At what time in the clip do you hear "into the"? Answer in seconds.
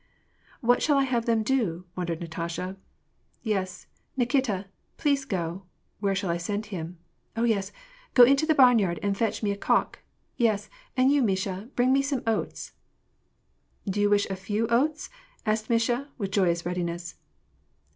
8.23-8.55